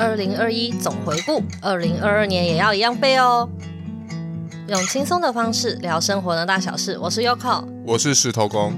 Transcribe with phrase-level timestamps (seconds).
[0.00, 3.46] 二零二一总回顾，二零二二年也要一样背哦。
[4.66, 8.72] 用轻松的方式聊生活的大小事，我是 Yoko，我是石头公。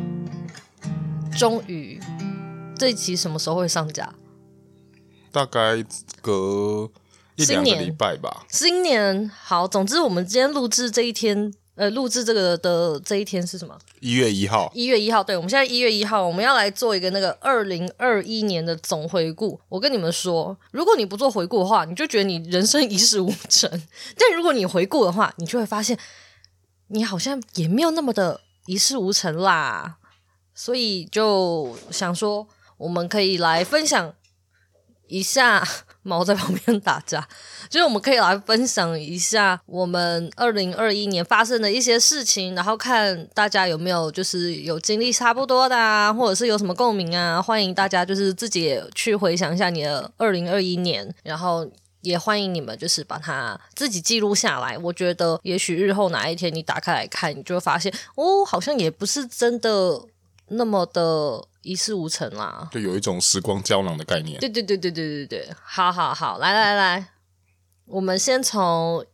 [1.39, 2.01] 终于，
[2.77, 4.13] 这一集什么时候会上架？
[5.31, 5.85] 大概
[6.21, 6.91] 隔
[7.37, 8.45] 一两个礼拜吧。
[8.49, 11.55] 新年好，总之我们今天录制这一天。
[11.75, 13.79] 呃，录制这个的这一天是什么？
[14.01, 14.71] 一月一号。
[14.75, 19.59] 一月一号，对，我们现在一月一号，我们要来做一个那个二零二一年的总回顾。
[19.71, 23.71] 我跟你们说，如果你不做回顾的话，你就觉得你人生一事无成；
[24.19, 25.99] 但如果你回顾的话，你就会发现，
[26.89, 29.97] 你好像也没有那么的一事无成啦。
[30.55, 34.15] 所以就想说，我们可以来分享
[35.09, 35.67] 一下。
[36.03, 37.27] 猫在旁边打架，
[37.71, 47.41] 就是我们可以来分享一下我们二零二一年发生的一些事情，然后看大家有没有就是有经历差不多的啊，或者是有什么共鸣啊。
[47.41, 51.69] 欢迎大家就是自己也去回想一下你的二零二一年，然后
[52.01, 54.77] 也欢迎你们就是把它自己记录下来。
[54.79, 60.01] 我觉得也许日后哪一天你打开来看，你就会发现哦，好像也不是真的
[60.53, 61.47] 那么的。
[61.65, 64.37] 一事无成啦，就有一种时光胶囊的概念。
[64.41, 67.11] 对对对对对对对，好好好，来来来，
[67.85, 69.07] 我们先从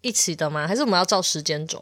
[0.00, 0.66] 一起的吗？
[0.66, 1.78] 还是我们要照时间轴？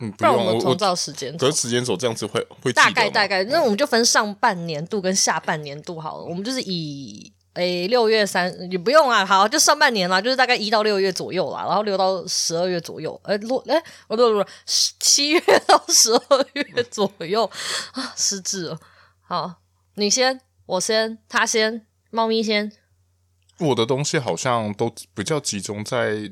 [0.00, 1.46] 嗯，不然我们从照时间走。
[1.46, 6.24] 可是时间走这样子会会大概大概，那我们就分上半年度跟下半年度好了。
[6.24, 17.50] 我们就是以诶六月三也不用啊，好，就上半年啦，就是大概一到六月左右啦，然后六到十二月左右，诶落诶不不不，七月到十二月左右
[17.92, 18.78] 啊，失智了。
[19.22, 19.56] 好，
[19.94, 22.70] 你先，我先，他先，猫咪先。
[23.58, 26.30] 我的东西好像都比较集中在，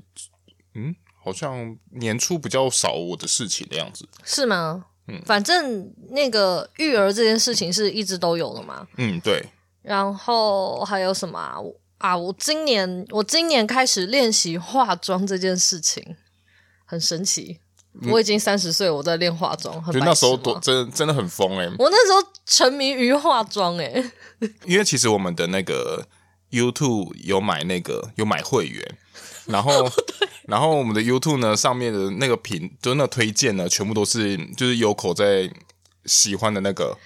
[0.74, 4.06] 嗯，好像年初比较少我的事情的样子。
[4.22, 4.84] 是吗？
[5.08, 8.86] 嗯，反正那个育儿这件事情是一直都有的嘛。
[8.98, 9.42] 嗯，对。
[9.84, 11.58] 然后还有什么啊？
[11.98, 16.16] 啊，我今年我今年开始练习化妆这件事情，
[16.84, 17.60] 很神奇。
[18.10, 21.72] 我已经三十岁，我在练化妆，就那时候多真真的很疯哎、欸！
[21.78, 24.10] 我那时候沉迷于化妆哎、欸，
[24.66, 26.04] 因为其实我们的那个
[26.50, 28.98] YouTube 有买那个有买会员，
[29.46, 29.88] 然后
[30.48, 35.48] 然后我们的 YouTube 呢上面的那个评就那推荐呢，全部都是就是 Yoko 在
[36.04, 36.98] 喜欢的那个。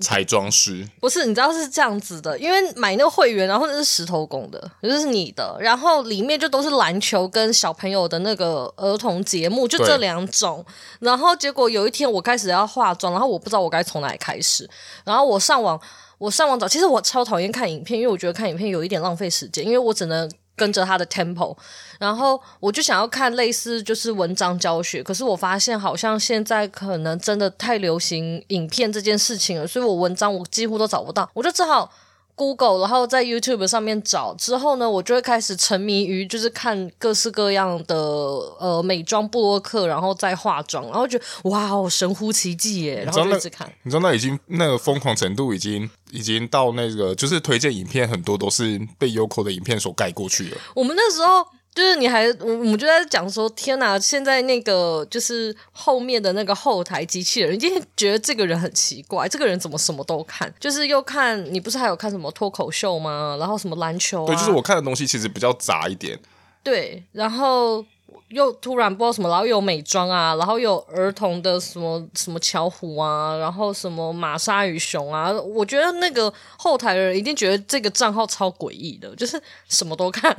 [0.00, 10.64] 彩妆师不是，你知道是这样子的，因为买那个会员，然后那是石头公的，就是你的，然后里面就都是篮球跟小朋友的那个儿童节目，就这两种。
[11.00, 14.68] 然后结果有一天我开始要化妆，然后我不知道我该从哪里开始，
[15.04, 15.80] 然后我上网，
[16.18, 20.30] 我上网找，其实我超讨厌看影片，因为我觉得看影片有一点浪费时间，因为我只能。
[20.60, 21.56] 跟着他的 tempo，
[21.98, 31.90] 然后我就想要看类似就是文章教学，可是我发现好像现在可能真的太流行影片这件事情了，所以我文章我几乎都找不到，我就只好。
[32.40, 43.70] Google，然后在 YouTube 上面找之后呢，我就会开始沉迷于就是看各式各样的呃美妆布洛克，然后再化妆，然后觉得哇哦神乎其技耶，然后就一直看。
[43.82, 50.56] 你知道那已经那个疯狂程度已经已经到那个就是推荐影片很多都是被 Yoko 的影片所盖过去了。
[50.74, 51.46] 我们那时候。
[51.72, 53.96] 就是你还我我们就在讲说，天哪！
[53.98, 60.52] 现在那个就是后面的那个后台机器人，已经觉得这个人很奇怪，这个人怎么什么都看？
[60.58, 63.36] 就是又看你不是还有看什么脱口秀吗？
[63.38, 64.26] 然后什么篮球啊？
[64.26, 66.18] 对，就是我看的东西其实比较杂一点。
[66.62, 67.84] 对，然后
[68.30, 80.34] 又突然不知道什么，然后又有美妆啊，然后有儿童的什么什么巧虎啊，然后什么玛莎与熊啊，我觉得那个后台的人一定觉得这个账号超诡异的，就是什么都看。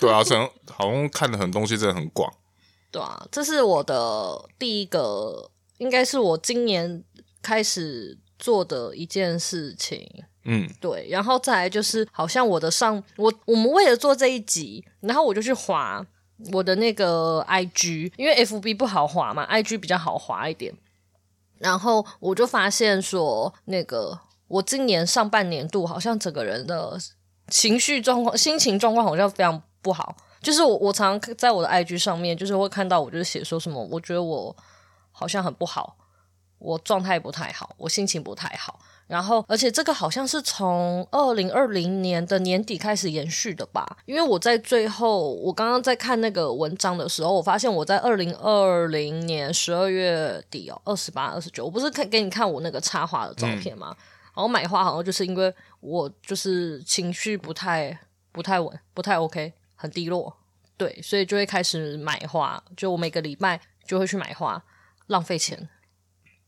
[0.00, 2.32] 对啊，像好像看的很多东西真的很广。
[2.90, 7.02] 对啊，这是我的第一个，应该是我今年
[7.40, 10.24] 开始做的一件事情。
[10.44, 16.04] 嗯，对，然后再来就是，好像我的上我我们为了做这一集，然后我就去滑
[16.52, 20.74] 我的那个 IG，因为 FB 不好滑嘛，IG 比较好滑一点。
[21.58, 24.18] 然后我就发现说，那个
[24.48, 26.98] 我今年上半年度好像整个人的
[27.48, 29.62] 情绪状况、心情状况好像非常。
[29.82, 34.54] 不好，就是我，我常常在我的 IG 上面，就是会看到我就是写说什么，我觉得我
[35.10, 35.96] 好像很不好，
[36.58, 38.78] 我状态不太好，我心情不太好。
[39.10, 43.98] 然后，而且这个好像是从二零二零年的年底开始延续的吧？
[44.06, 53.88] 因为我在最后，我刚刚在看那个文章的时候，我发现我在二零二零年十二月底哦，二十八、二十九，我不是看给你看我那个插画的照片吗？
[53.90, 53.96] 嗯、
[54.36, 57.98] 然后买花好像就是因为我就是情绪不太
[58.30, 59.52] 不太稳，不太 OK。
[59.82, 60.36] 很低落，
[60.76, 62.62] 对，所以就会开始买花。
[62.76, 64.62] 就我每个礼拜就会去买花，
[65.06, 65.70] 浪费钱。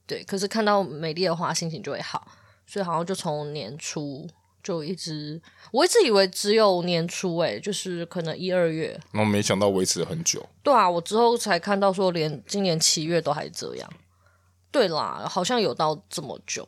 [0.06, 2.28] 对，可是看到美丽的花，心情就会好。
[2.72, 4.26] 所以好像就从年初
[4.62, 5.38] 就一直
[5.72, 10.48] 我一直以为只有年初诶，就是可能一二月，然后没想到维持了很久。
[10.62, 13.92] 对啊，我之后才看到说连今年七月都还这样。
[14.70, 16.66] 对啦，好像有到这么久。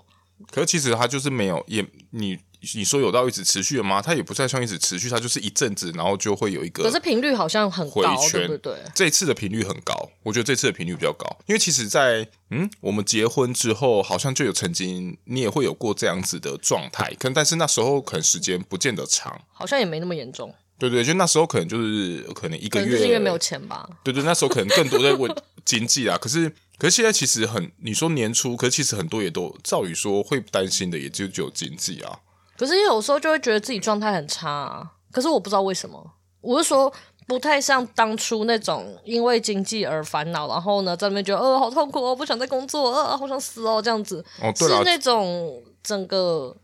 [0.50, 2.38] 可是其实他就是没有也你。
[2.74, 4.00] 你说有到一直持续的吗？
[4.02, 6.82] 它也不再像一直持续，它就是一阵子，然后就会有一个。
[6.84, 8.74] 可是频率好像很高，对不对？
[8.94, 20.54] 这次的频率很高，我觉得这次的频率比较高，因为其实在，在嗯，我们结婚之后，好像就有曾经你也会有过这样子的状态，可能但是那时候可能时间不见得长，好像也没那么严重。
[20.76, 23.88] 对对，就那时候可能就是可能一个月，就是因为没有钱吧？
[24.02, 25.32] 对对，那时候可能更多在问
[25.64, 26.18] 经济啊。
[26.18, 32.18] 可是可是现在其实很，你说年初，可是其实很多也都照理说会担心的，也就只有经济啊。
[32.64, 36.02] 可是有时候就会觉得自己状态很差啊，可是我不知道为什么。
[36.40, 36.90] 我是说，
[37.26, 44.24] 不太像当初那种因为经济而烦恼，然后呢在那边觉得呃好痛苦哦，不想再工作，呃好想死哦这样子。
[44.40, 46.56] 哦，对啊，是那种整个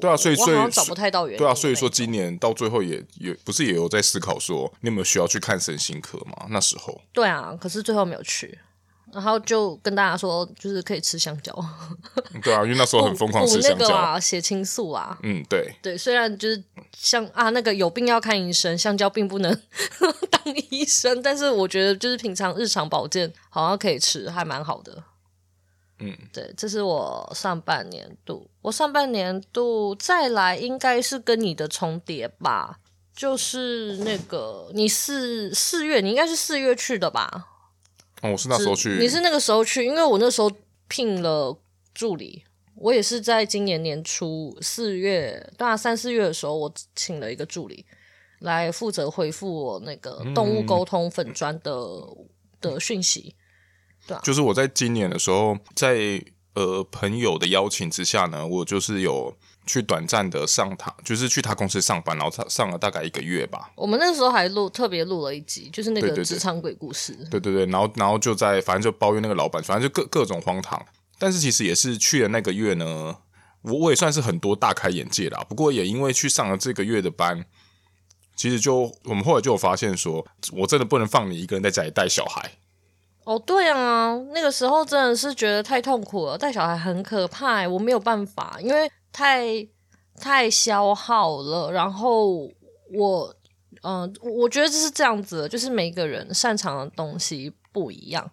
[0.00, 1.38] 对啊，所以所以找不太到原因。
[1.38, 6.46] 对啊，所以说今年到最后也也不是也有在思考说，你有没有需要去看身心科嘛？
[6.48, 8.58] 那时候对啊，可是最后没有去。
[9.12, 11.52] 然后就跟大家说，就是可以吃香蕉。
[12.42, 15.18] 对啊，因为那时候很疯狂吃香蕉啊，血清素啊。
[15.22, 16.62] 嗯，对对，虽然就是
[16.96, 19.60] 像啊，那个有病要看医生，香蕉并不能
[20.30, 25.04] 当医生，但是我觉得就是平常日常保健好像可以吃，还蛮好的。
[25.98, 32.78] 嗯，对，这是我上半年度，我上半年度再来应该是跟你的重叠吧，
[33.14, 37.50] 就是那个你四四月，你应该是四月去的吧？
[38.22, 40.50] 哦，我是那时候去，你是那个时候去，因为我那时候
[40.88, 41.56] 聘了
[41.92, 42.42] 助理，
[42.76, 47.84] 我也是在今年年初四月，对啊，三四月的时候，我请了一个助理
[48.38, 52.28] 来负责回复我那个动物沟通粉砖的、嗯、
[52.60, 53.34] 的讯息，
[54.06, 56.22] 对啊，就是我在今年的时候，在
[56.54, 59.36] 呃朋友的邀请之下呢，我就是有。
[59.64, 63.70] 去短暂的上他，就是去他公司上班，然后他上了大概一个月吧。
[63.76, 67.16] 我们那时候还录特别录了一集，就是那个职场鬼故事。
[67.30, 70.84] 对对对，然后然后就在反正就抱怨那个老板，反正就各各种荒唐。
[71.18, 73.16] 但是其实也是去了那个月呢，
[73.62, 75.44] 我我也算是很多大开眼界啦。
[75.48, 77.44] 不过也因为去上了这个月的班，
[78.34, 82.50] 其实就我们后来就有发现说，我真的不能放你一个人在家里带小孩。
[83.24, 88.90] 哦，对啊，那个时候真的是觉得太痛苦了，带小孩很可怕，我没有办法，因为。
[89.12, 89.68] 太
[90.20, 92.50] 太消耗了，然后
[92.92, 93.34] 我
[93.84, 98.30] 嗯、我觉得就是这样子，就是每个人擅长的东西不一样，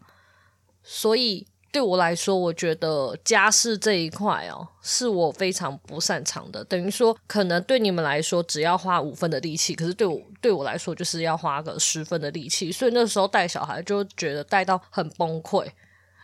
[0.83, 6.63] 所以对我来说，我觉得家事这一块哦，是我非常不擅长的。
[6.65, 15.67] 等于说，可能对你们来说只要花五分的力气，可是对我对我来说就是要花个十分的力气，所以那时候带小孩就觉得带到很崩溃。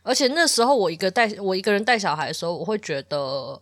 [0.06, 3.18] 而且那时候我一个带我一个人带小孩的时候，我会觉得，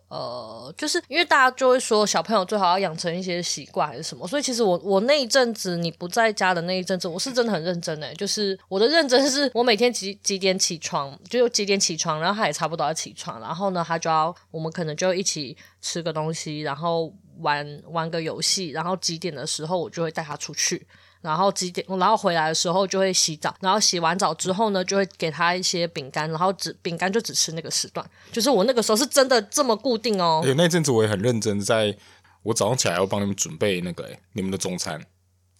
[0.08, 20.86] 呃，就是因为大家就会说小朋友最好要养成一些习惯还是什么，所以其实我我那一阵子你不在家的那一阵子，我是真的很认真诶，就是我的认真是我每天几几点起床，就几点起床，然后他也差不多要起床，然后呢，他就要我们可能就一起吃个东西，然后玩玩个游戏，然后几点的时候我就会带他出去。
[21.24, 30.42] 然后几点，然后回来的时候就会洗澡，然后洗完澡之后呢，就会给他一些饼干，然后只饼干就只吃那个时段，就是我那个时候是真的这么固定哦。
[30.44, 31.96] 有、欸、那阵子我也很认真，在
[32.42, 35.00] 我早上起来要帮你们准备那个诶你们的中餐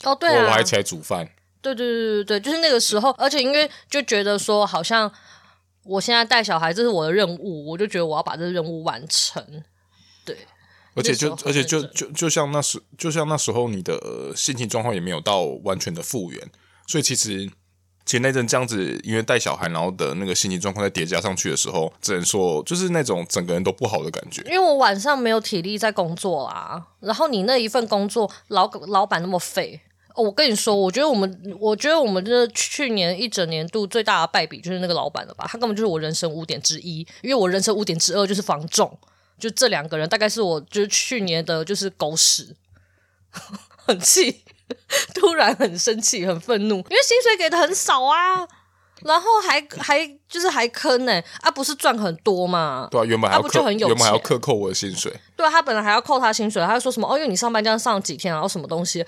[0.03, 1.27] 哦，对啊，我，我还起来煮饭，
[1.63, 5.11] 对对对对对，就是那个时候，而且因为就觉得说好像
[5.85, 9.43] 我现在带小孩这是我的任务，我就觉得我要把这个任务完成，
[10.27, 10.37] 对。
[10.95, 16.41] 而且就而且就就就像那时就像那时候你的心情状况也没有到完全的复原，
[16.87, 17.51] 所以其实
[18.07, 24.43] 其实那阵这样子，因为带小孩然后的那个心情状况再叠加上去的时候，只能说就是那种整个人都不好的感觉。
[24.43, 29.81] 因为我晚上没有体力在工作啊，然后你那一份工作老老板那么废，
[30.15, 38.97] 哦，我跟你说，我觉得我们我觉得我们这去年一整年度最大的败笔就是那个老板了吧，他根本就是我人生污点之一，因为我人生污点之二就是房仲。
[39.39, 42.57] 就这两个人，大概是我就是去年的，就是狗屎，
[43.87, 44.43] 很气，
[45.15, 48.47] 突然很生气，很愤怒，因为薪水给的很少啊，
[49.03, 52.89] 然后还还就是还坑呢、欸，啊不是赚很多嘛？
[52.91, 55.13] 对啊，原本还要扣，啊、原本还要克扣我的薪水。
[55.37, 59.05] 对啊，他本来还要扣他薪水，他就说什么哦，因为你上班这样上了几天，然后什么东西，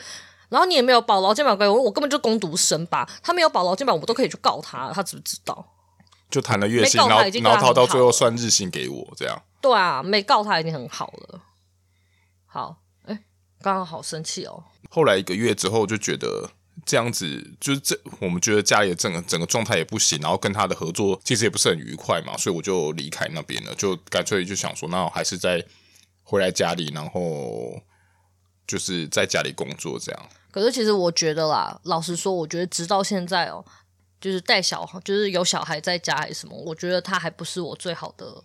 [0.48, 5.66] 然后你也没有保劳健保规我，我根本就攻读生吧，他没有保劳健保，我们都可以去告他，他知不知道？
[6.30, 9.42] 就谈了月薪，然后然后他到最后算日薪给我这样。
[9.60, 11.40] 对啊，没告他已经很好了。
[12.46, 13.18] 好，哎，
[13.60, 14.64] 刚刚好生气哦。
[14.90, 16.50] 后来一个月之后就觉得
[16.84, 25.64] 这样子，就是这我们觉得家里的整个整个状态也不行，然后跟他的合作其实也不是很愉快嘛，所以我就离开那边了，就干脆就想说，那我还是再
[26.22, 27.80] 回来家里，然后
[28.66, 30.28] 就是在家里工作这样。
[30.50, 33.64] 可是其实我觉得啦，老实说，我觉得直到现在哦，
[34.20, 38.42] 就是带小孩，就是有小孩在家还是什么，我觉得他还不是我最好的，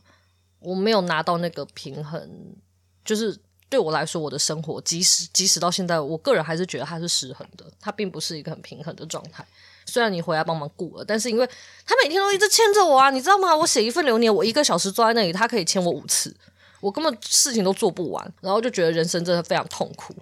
[0.59, 2.55] 我没有拿到那个平衡，
[3.03, 3.39] 就是。
[3.71, 9.47] 对我来说，我的生活即使即使到现在，我个人还是觉得它是失衡的，它并不是一个很平衡的状态。
[9.85, 11.49] 虽然你回来帮忙顾了，但是因为
[11.85, 13.55] 他每天都一直牵着我啊，你知道吗？
[13.55, 16.35] 我写一份流年，我一个小时坐在那里，他可以牵我五次，
[16.81, 20.13] 我根本事情都做不完，然后就觉得人生真的非常痛苦。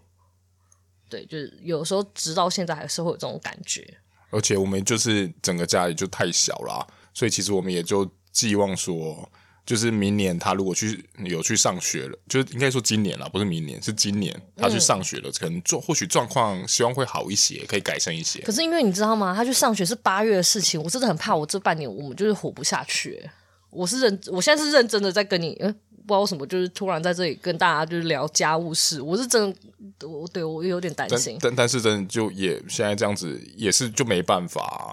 [1.09, 3.97] 对，就是有时候直到现在还是会有这种感觉。
[4.29, 9.29] 而且我们就是整个家里就太小了，所以其实我们也就寄望说。
[9.65, 18.39] 就是明年他如果去有去上学了，就是应该说今年了，不是明年，是今年他去上学了，嗯、可能状或许状况希望会好一些，可以改善一些。
[18.41, 19.31] 可是因为你知道吗？
[19.35, 23.29] 他去上学是八月的事情，我真的很怕我这半年我们就是活不下去。
[23.69, 25.75] 我是认，我现在是认真的在跟你，嗯，
[26.07, 29.55] 不知道为什么，就是突然在这里跟大家就是聊家务事，我是真
[29.97, 31.37] 的，我对我有点担心。
[31.41, 34.83] 但但是真的就也现在这样子也是就没办法啊。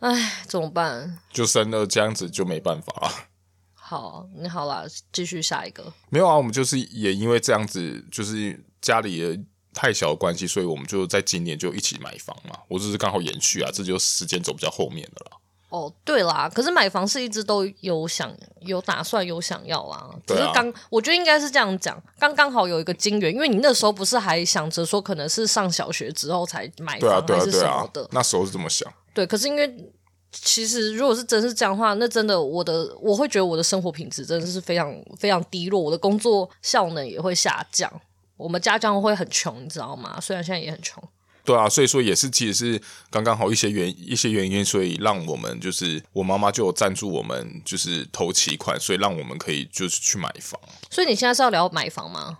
[0.00, 1.18] 唉，怎么办？
[1.32, 3.28] 就生了这样子就没办法了。
[3.72, 5.92] 好，你好啦，继续下一个。
[6.10, 9.38] 没有啊，我们就是也因为这样子，就是家里的
[9.72, 12.58] 太小的关系，所以我们就在今年就一起买房嘛。
[12.68, 15.40] 我只是刚好延续啊，这就时间走比较后面的了。
[15.76, 28.90] 哦，对啦，可是买房是一直都有想有打算有想要啦，只是刚、啊、我觉得应该是这样讲，刚刚好有一个金源，因为你那时候不是还想着说可能是上小学之后才买房还是什么的，那时候是这么想。
[29.12, 29.92] 对，可是因为。
[30.32, 37.90] 其实，如果是真是这样的话，那真的我的我会觉得我的生活品质真的是非常非常低落，我的工作效能也会下降，
[38.36, 40.18] 我们家将会很穷，你知道吗？
[40.20, 41.02] 虽然现在也很穷。
[41.46, 50.60] 对啊，所以说也是，其实是刚刚好一些原一些原因，所以让我们就是我妈妈就有赞助我们，就是投期款，所以让我们可以就是去买房。
[50.90, 52.38] 所以你现在是要聊买房吗？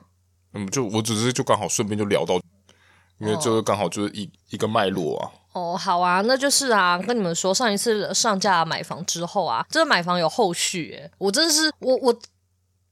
[0.55, 2.35] 嗯，就我只是就刚好顺便就聊到，
[3.21, 5.31] 因为这个刚好就是一一个脉络啊。
[5.53, 12.15] 哦，好啊，那就是啊，跟你们说，上一次上架买房之后啊，这个买房有后续诶，我真的是我我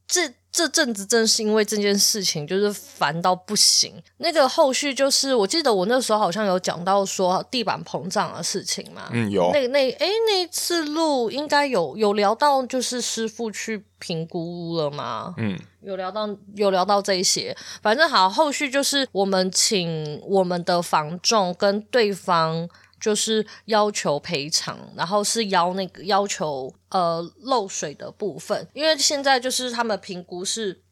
[0.06, 4.00] 这这阵子正是因为这件事情就是烦到不行。
[4.18, 15.34] 那个后续就是，我记得我那时候好像有讲到说地板膨胀的事情嘛，嗯，有那那哎，那一次录应该有有聊到就是师傅去评估了吗？
[15.38, 15.58] 嗯。
[15.80, 22.66] 有聊到有聊到这一些，反正好，后续就是我们请我们的房仲跟对方
[23.04, 30.82] 就是要求赔偿，然后是要那个要求呃漏水的部分，因为现在就是他们评估是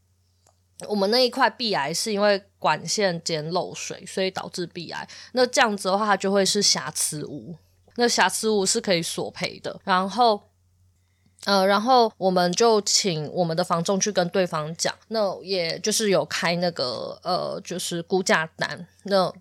[0.89, 5.09] 我们那一块壁癌是因为管线间漏水，所以导致壁癌。
[5.33, 7.57] 那这样子的话，它就会是瑕疵物，
[7.97, 10.43] 那瑕疵物是可以索赔的，然后。
[11.45, 18.87] 呃，然后我们就请我们的房仲去跟对方讲，那也就是有开那个呃，就是估价单。
[19.03, 19.35] 那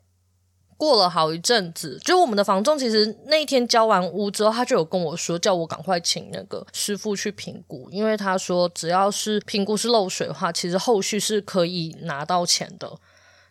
[0.81, 12.91] 过了好一阵子，就我们的房仲其实那一天交完屋之后，他就有跟我说，叫我赶快请那个师傅去评估，因为他说只要是评估是漏水的话，其实后续是可以拿到钱的。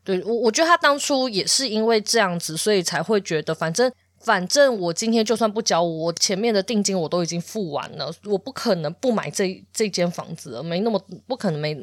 [0.02, 3.92] 对，我，我觉得他当初也是因为这样子，所以才会觉得反正。
[4.22, 11.74] 反正我今天就算不交，我前面的定金我都已经付完了，我不可能不买这这间房子了，没那么不可能没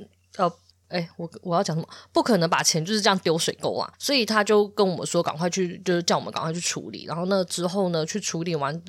[0.90, 1.88] 哎，我我要讲什么？
[2.14, 3.92] 不可能把钱就是这样丢水沟啊！
[4.00, 7.06] 所以他就跟我们说，赶快去，就是叫我们赶快去处理。
[7.06, 8.82] 然后那之后呢，去处理完，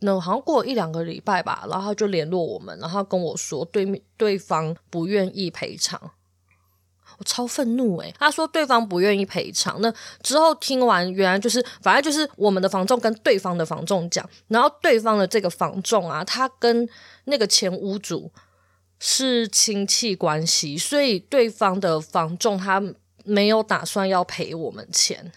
[0.00, 6.10] 那好像过一两个礼拜吧，然后他就联络我们，然后跟我说，对面对方不愿意赔偿。
[7.18, 9.80] 我超愤怒诶，他说对方不愿意赔偿。
[9.82, 16.88] 那之后听完，原来就是反正就是我们的房仲跟对方的房仲讲，然后对方的这个房仲啊，他跟
[17.26, 18.32] 那个前屋主
[19.04, 22.80] 是亲戚关系，所以对方的房仲他
[23.24, 25.32] 没有打算要赔我们钱。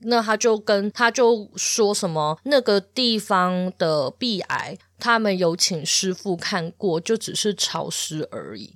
[0.00, 8.74] 那他就跟他就说什么那个地方的壁癌，他们有请师傅看过，就只是潮湿而已。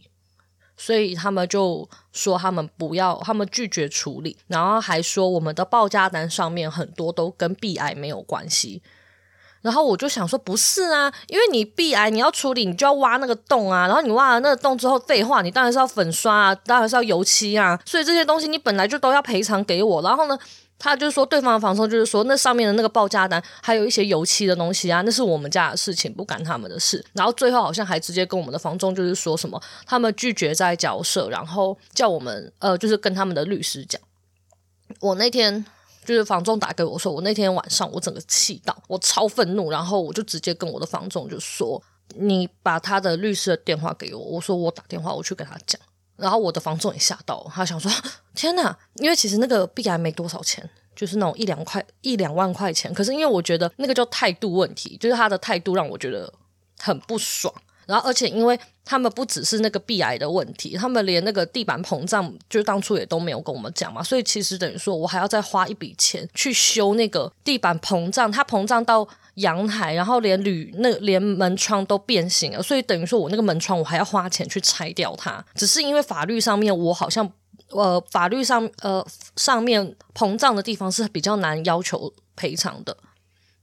[0.76, 8.80] 所以他们就说他们不要，他们拒绝处理，然后还说我们的报价单上面很多都跟壁癌没有关系。
[9.62, 20.02] 然后我就想说，不是啊，因为你壁癌你要处理，你就要挖那个洞啊，然后你挖了那个洞之后，废话，你当然是要粉刷啊，当然是要油漆啊，所以这些东西你本来就都要赔偿给我。
[20.02, 20.36] 然后呢，
[20.78, 27.04] 他就说，对方的房东就是说，那上面的那个报价单还有一些油漆的东西啊，那是我们家的事情，不干他们的事。
[27.12, 34.00] 然后最后好像还直接跟我们的房东就是说什么，他们拒绝再交涉，然后叫我们呃，就是跟他们的律师讲。
[35.00, 35.64] 我那天
[36.04, 41.82] 就是房仲打给我说，我那天晚上我整个气到，我超愤怒，然后我就直接跟我的房仲就说。
[42.14, 44.20] 你把他的律师的电话给我。
[44.20, 45.80] 我说我打电话我去跟他讲。
[46.16, 47.90] 然后我的房仲也吓到，他想说
[48.34, 52.92] 天哪，因为其实那个币还没多少钱，就是那种一两块一两万块钱。
[52.92, 56.30] 可是因为我觉得那个叫态度问题，就是他的态度让我觉得
[56.78, 57.54] 很不爽。
[57.86, 69.08] 然后而且因为他们不只是那个壁癌的问题，他们连那个地板膨胀，就当初也都没有跟我们讲嘛，所以其实等于说我还要再花一笔钱去修那个地板膨胀，它膨胀到。
[69.36, 75.42] 阳台，然后连铝那连门窗都变形了，所以等于说我那个门窗我还要花钱去拆掉它。
[75.54, 77.26] 只是因为法律上面我好像
[77.68, 79.02] 呃法律上呃
[79.36, 82.94] 上面膨胀的地方是比较难要求赔偿的。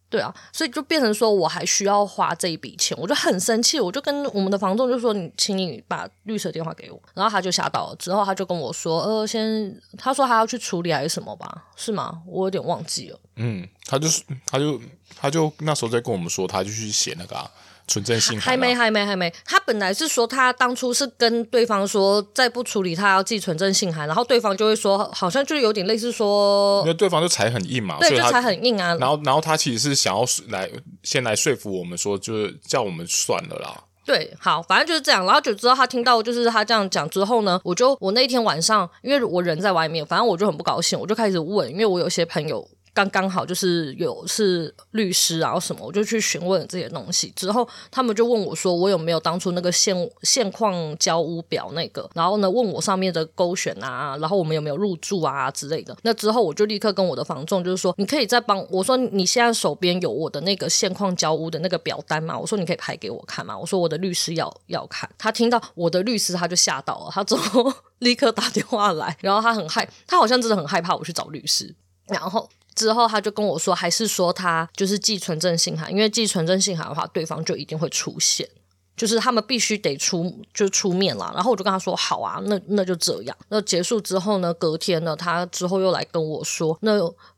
[0.09, 11.65] 对啊，所以就变成说我还需要花这一笔钱，我就很生气，我就跟我们的房仲就说：“你，请你把律师的电话给我。”然后他就吓到了，之后他就跟我说：“呃，先他说他要去处理还是什么吧？
[11.75, 12.21] 是吗？
[12.25, 14.81] 我有点忘记了。”嗯，他就是他就
[15.15, 17.49] 他就那时候在跟我们说，他就去写那个、啊。
[17.89, 19.33] 存正信函还没，还没，还没。
[19.43, 28.95] 他本来是说，他当初是跟对方说，再不处理，他要寄存正信函，然后对方就会说，好像就有点类似说，因为对方就踩很硬嘛，对，就踩很硬啊。
[28.95, 30.69] 然后，然后他其实是想要来
[31.03, 33.83] 先来说服我们说，就是叫我们算了啦。
[34.05, 35.23] 对，好，反正就是这样。
[35.25, 42.67] 然后就知道他听到就是他这样讲之后呢，我就我那一天晚上，因为我人在外面，反正我就很不高兴，我就开始问，因为我有些朋友。
[42.99, 47.31] 刚刚好就是有是律师然后什么，我就去询问这些东西。
[47.33, 52.09] 之后他们就问我说，我有没有当初那个现现况交屋表那个？
[52.13, 55.95] 然后呢，问我上面的勾选啊，然后我们有没有入住啊之类的。
[56.01, 62.37] 那之后我就立刻跟我的房仲就是说，你可以再帮我说，你现在手边有我的那个现况交屋的那个表单吗？
[62.37, 63.57] 我说你可以拍给我看吗？
[63.57, 65.09] 我说我的律师要要看。
[65.17, 71.73] 他听到我的律师，他就吓到了，他之后 立刻打电话来，然后他很害，他好像真的很害怕我去找律师，
[72.07, 72.49] 然后。
[72.79, 78.47] 之后他就跟我说，还是说他就是寄存证信函，因为寄存证信函的话，对方就一定会出现，
[78.95, 81.29] 就是他们必须得出就出面了。
[81.35, 83.35] 然后我就跟他说好啊，那那就这样。
[83.49, 86.93] 那结束之后呢，隔天呢，他之后又来跟我说，那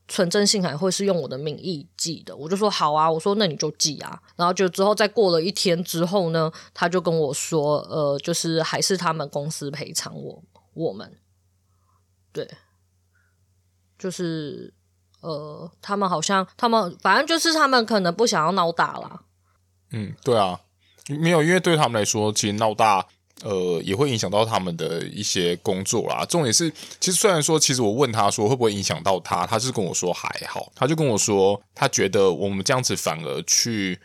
[0.07, 4.21] 存证信函会是用我的名义寄的，我就说好啊，我说那你就寄啊。
[4.35, 10.43] 然后就之后再过了一天之后呢，他就跟我说，呃，就是还是他们公司赔偿我
[10.75, 11.17] 我们，
[12.31, 12.47] 对，
[13.97, 14.71] 就是。
[15.21, 19.21] 呃，他们好像，他们反正就是他们可能不想要闹大啦。
[19.91, 20.59] 嗯，对啊，
[21.07, 23.05] 没有，因为对他们来说，其实闹大，
[23.43, 26.25] 呃，也会影响到他们的一些工作啦。
[26.25, 33.99] 重点是，其实虽然说，其实我问他说会不会影响到他，他是跟我说还好，他就跟我说，他觉得我们这样子反而去，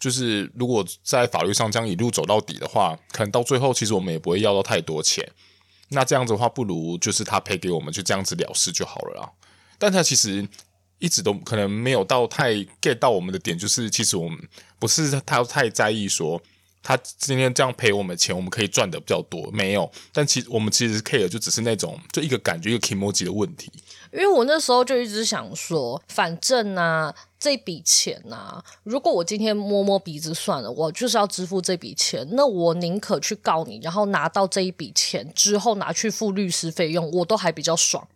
[0.00, 5.26] 就是如果在法律上这样一路走到底的话，可能到最后其实我们也不会要到太多钱。
[5.90, 9.30] 那这样子的话，不如就是他赔给我们，就这样子了事就好了啦。
[9.78, 10.46] 但他其实
[10.98, 14.38] 一直都可能没有到太 get 到我们的点，就是其实我们
[14.78, 16.40] 不是他太在意说
[16.82, 19.90] 他今天这样赔我们钱，我们可以赚的比较多，没有。
[20.12, 23.70] 但其实我们其实 care 就只是那种就一个感觉，一个 kimoji 的问题。
[24.12, 38.06] 因为我那时候就一直想说，反正啊这笔钱啊，如果我今天摸摸鼻子算了，我就是要支付这笔钱，那我宁可去告你，然后拿到这一笔钱之后拿去付律师费用，我都还比较爽。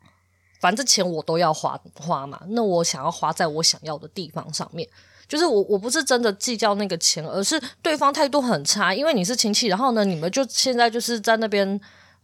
[0.60, 4.88] 反正钱我都要花花嘛，那我想要花在我想要的地方上面，
[5.26, 11.80] 就是我我不是真的计较那个钱，而是对方态度很差，因为你是亲戚，然后呢，你们就现在就是在那边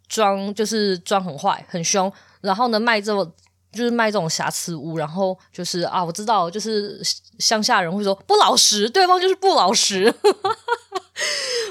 [0.06, 3.26] 装，就是装很坏、很凶，然后呢卖这么
[3.76, 7.00] 就是卖这种瑕疵屋，然后就是啊，我知道，就是
[7.38, 10.12] 乡下人会说不老实，对方就是不老实。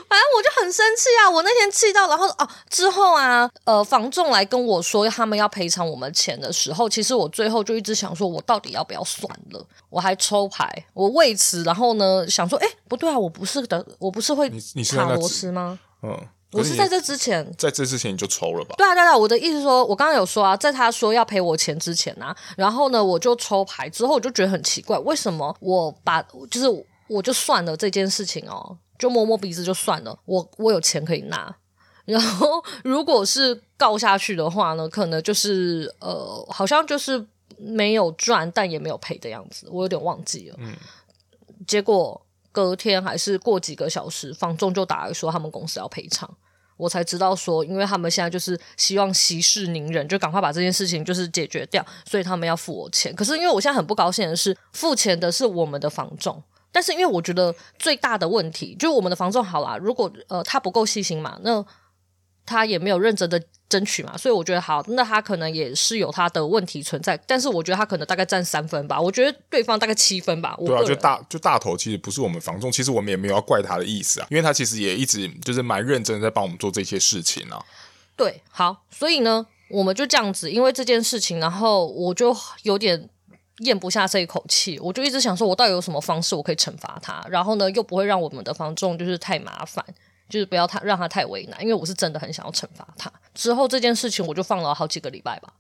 [0.08, 1.30] 反正我就很生气啊！
[1.30, 9.66] 我那天气到，然后啊之后啊，呃，房仲来跟我说他们要赔偿我们钱的时候，其实我最后就一直想说，我到底要不要算了？
[9.90, 14.50] 我还抽牌，我为此，然后呢想说，哎，不对啊，我不是的，我不是会
[14.96, 15.80] 卡螺丝吗？
[16.02, 16.18] 嗯，
[16.52, 18.76] 我是在这之前，在这之前你就抽了吧？
[18.78, 28.78] 对啊，对啊，我的意思说，我刚刚有说啊，在他说要赔我钱之前啊，然后呢，我就抽牌之后，我就觉得很奇怪，为什么我把就是我就算了这件事情哦。
[28.98, 31.54] 就摸摸鼻子就算了，我我有钱可以拿。
[32.06, 37.28] 然后如果是告下去的话呢，可能就是呃，好像就是
[37.58, 39.68] 没有赚，但也没有赔的样子。
[39.70, 40.56] 我有点忘记了。
[40.60, 40.74] 嗯。
[41.68, 42.25] 结果
[42.56, 46.30] 隔天还是过几个小时，房仲就打来说他们公司要赔偿，
[46.78, 53.14] 我才知道说，因为他们现在就是希望息事宁人，就赶快把这件事情就是解决掉，所以他们要付我钱。
[53.14, 56.42] 可是因为我现在很不高兴的是，付钱的是我们的房仲。
[56.72, 61.66] 但是因为我觉得最大的问题就是我们的房仲好啦，如果呃他不够细心嘛，那
[62.46, 70.56] 他也没有认真的争取嘛，所以我觉得好，那他可能也是有他的问题存在，但是我觉得他可能大概占三分吧，我觉得对方大概七分吧。
[70.60, 77.64] 对啊，就大就大头其实不是我们房仲，其实我们也没有要怪他的意思啊，因为他其实也一直就是蛮认真的在帮我们做这些事情啊。
[78.16, 83.10] 对，好，所以呢，我们就这样子，因为这件事情，然后我就有点
[83.60, 89.84] 咽不下这一口气，我就一直想说，我到底有什么方式我可以惩罚他，然后呢，又不会让我们的房仲就是太麻烦。
[90.28, 93.12] 就是不要他让他太为难，因为我是真的很想要惩罚他。
[93.34, 95.54] 之后这件事情我就放了好几个礼拜吧，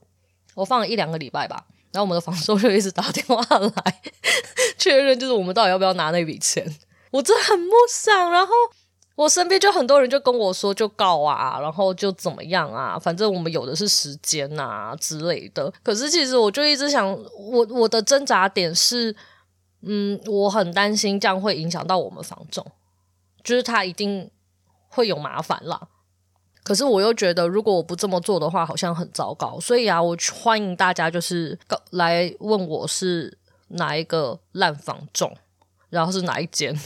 [0.56, 1.66] 我放了一两个礼拜吧。
[1.92, 4.02] 然后我们的房东就一直打电话来
[4.78, 6.66] 确认，就是我们到底要不要拿那笔钱。
[7.12, 8.30] 我真的很不想。
[8.32, 8.54] 然后
[9.16, 15.72] 我身边就很多人就跟我说，就告啊，然后就怎么样啊，反正我们有的是时间、啊、之类的。
[15.82, 19.16] 可是其实我就一直想，我我的挣扎点是，
[19.84, 22.66] 嗯，我很担心这样会影响到我们房仲，
[23.44, 24.30] 就是他一定。
[24.90, 25.88] 会有麻烦啦，
[26.64, 29.60] 可是我又觉得，如果我不这么做的话，好像很糟糕。
[29.60, 31.58] 所以啊，我欢迎大家就是
[31.92, 33.38] 来问我是
[33.70, 35.36] 哪一个烂房种，
[35.90, 36.74] 然后是哪一间。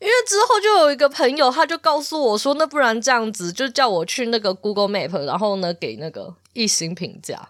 [0.00, 7.48] 因为之后就有一个朋友，他就告诉我说，那不然这样子，就叫我去那个 Google Map，然后呢给那个一星评价。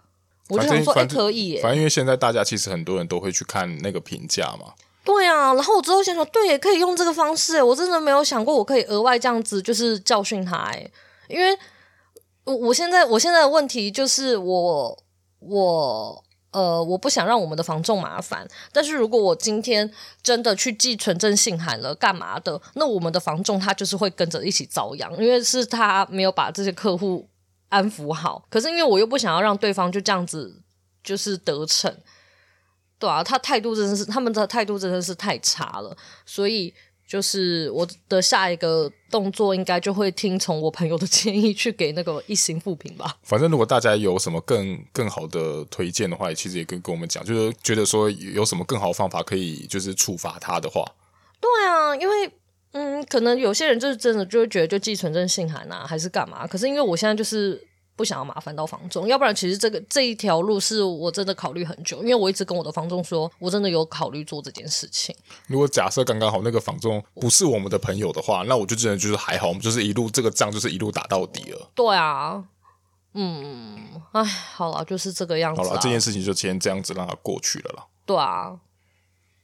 [0.49, 1.61] 我就想说，哎，可以耶。
[1.61, 4.73] 反正因为现在大家其实很多人都会去看那个评价嘛。
[5.09, 7.63] 对啊，然后我之后想想，对，也可以用这个方式。
[7.63, 10.55] 我真的没有想过，我可以额外这样子，就是教训他。
[10.59, 10.87] 哎，
[11.29, 11.59] 因为
[12.45, 15.03] 我我现在我现在的问题就是我
[15.39, 18.47] 我呃，我不想让我们的房仲麻烦。
[18.71, 19.91] 但是如果我今天
[20.23, 22.61] 真的去寄存证信函了，干嘛的？
[22.75, 27.27] 那我们的房仲他就是会跟着一起遭殃，因为是他没有把这些客户
[27.71, 28.45] 安抚好。
[28.51, 30.61] 可是因为我又不想要让对方就这样子
[31.03, 31.91] 就是得逞。
[32.99, 36.75] 对啊，他态度真的是，他们的态度真的是太差了，所以
[37.07, 43.17] 就是我的下一个动作应该就会听从我朋友的 建议，去给那个一星负评吧。
[43.23, 50.85] 反正如果大家有什么更更好的推荐的话，其实也可以跟我们讲，就是觉得说有什么更好的方法可以就是处罚他的话。
[51.41, 52.33] 对啊，因为
[52.73, 56.47] 嗯，可能有些人就是真的就会觉得就寄存证信函啊，还是干嘛？
[56.49, 57.68] 可是因为我现在就是。
[57.99, 65.13] 不想要麻烦到房仲，要不然其实这个这一条路是我真的考虑很久，因为我一直跟我的房仲说，我真的有考虑做这件事情。
[65.49, 71.71] 如果假设刚刚好那个房仲不是我们的朋友的话，那我就真的就是还好，我们就是一路这个仗就是一路打到底了。
[71.75, 72.45] 对啊，
[73.15, 75.61] 嗯，哎，好了，就是这个样子。
[75.61, 77.85] 好了，这件事情就先这样子让它过去了啦。
[78.07, 78.57] 对啊，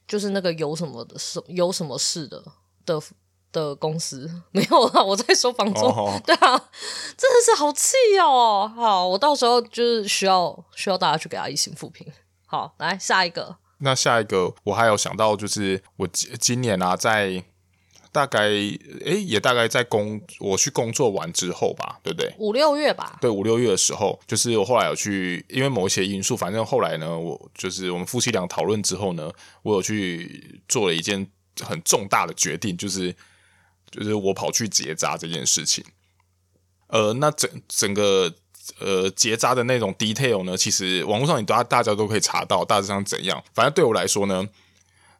[0.07, 2.41] 就是那个有什么的事，有什么事的
[2.85, 3.01] 的。
[3.55, 6.23] 的公司没有啊，我在收房租，oh, oh.
[6.25, 6.57] 对啊，
[7.17, 8.69] 真的是好气哦。
[8.75, 12.05] 好，我到时候就是需要需要大家去给他一星复评。
[12.45, 13.55] 好，来下一个。
[13.79, 17.43] 那下一个我还有想到，就是我今今年啊，在
[18.11, 22.33] 大概诶、欸，也大概在工我去工作完之后吧，对不对？
[22.37, 23.17] 五六月吧。
[23.21, 29.31] 对，五六月的时候，就是我后来有去，因为某一些因素，反正后来呢，我就是我们夫妻俩讨论之后呢，
[29.63, 31.27] 我有去做了一件
[31.61, 33.15] 很重大的决定，就是。
[33.95, 35.81] 就是我跑去结扎这件事情，
[36.87, 38.29] 呃，那整整个
[38.77, 43.41] 呃结扎的那种 detail 呢，其实网络上你大大家都可以查到大致上怎样。
[43.53, 44.45] 反正对我来说呢，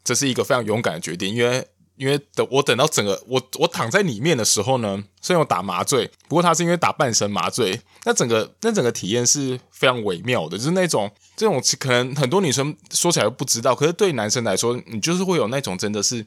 [0.04, 16.26] 这是一个非常勇敢的决定，因为因为等我等到整个我我躺在里面的时候呢，虽然我打麻醉，不过他是因为打半身麻醉，那整个那整个体验是非常微妙的，就是那种这种可能很多女生说起来不知道，可是对男生来说，你就是会有那种真的是。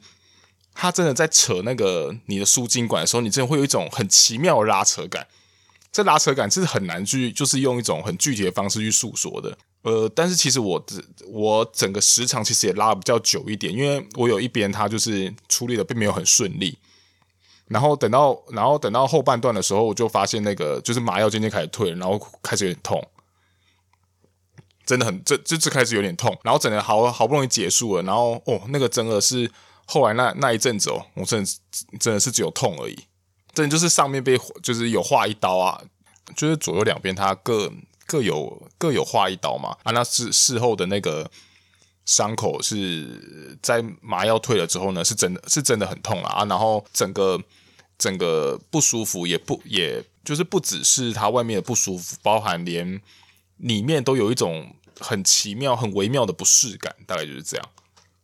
[0.73, 5.27] 他真的在扯那个你的输精管的时候，你真的会有一种很奇妙的拉扯感。
[5.91, 9.57] 这拉扯感是很难去，就是用一种很具体的方式去诉说的。
[9.81, 16.77] 呃，但是其实我这我整个时长其实也拉比较久一点，因为我有一边他就是处理的并没有很顺利。
[17.67, 23.03] 然后等到然后等到后半段的时候，我就发现那个就是麻药渐渐开始退，然后开始有点痛，
[24.85, 26.37] 真的很这这这开始有点痛。
[26.43, 29.51] 然后整个好好不容易结束了，然后哦，那个真的是。
[29.91, 31.51] 后来那那一阵子哦，我真的
[31.99, 32.95] 真的是只有痛而已，
[33.55, 35.81] 真的就是上面被就是有划一刀啊，
[36.35, 37.73] 就是左右两边它各
[38.05, 39.75] 各有各有划一刀嘛。
[39.81, 41.31] 啊，那事事后的那个
[42.05, 47.41] 伤口是在麻药退了之后呢，是真的是真的很痛啊，然后整个
[47.97, 53.01] 整个不舒服也不也就是不只是它外面的不舒服，包含连
[53.57, 57.69] 里面都有一种很奇妙很微妙的不适感，大概就是这样。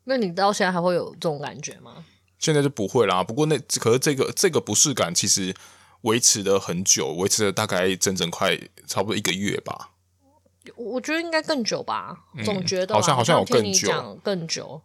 [0.05, 2.05] 那你到现在还会有这种感觉吗？
[2.39, 3.23] 现在就不会啦。
[3.23, 5.53] 不过那可是这个这个不适感其实
[6.01, 9.91] 维持了很久，维持了大概整整快差不多一个月吧。
[10.75, 14.81] 我觉得应该更久吧，嗯、总觉得好像好像有更久，更久。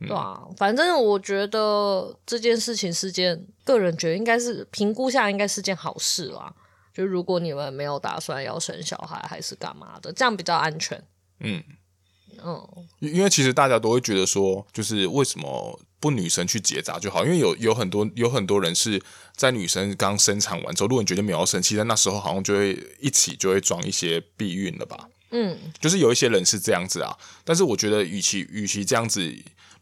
[0.00, 6.54] 对啊，嗯、反正我觉得这件事情是件个人觉得应该是评估下应该是件好事啦。
[6.92, 11.00] 就如果你们没有打算要生小孩还是干嘛的，这样比较安全。
[11.40, 11.62] 嗯
[12.44, 12.60] 嗯，
[13.00, 17.24] 因为其实大家都会觉得说，就是为什么不女生去结扎就好？
[17.24, 19.02] 因为有有很多有很多人是
[19.36, 25.08] 在女生刚生产完之后，如果你觉得没有生，其实那时候好像就会一起就会装一些避孕了吧？
[25.30, 27.14] 嗯，就是有一些人是这样子啊。
[27.44, 29.20] 但是我觉得，与其与其这样子，